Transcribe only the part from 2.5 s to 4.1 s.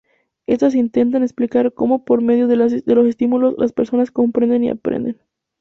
los estímulos las personas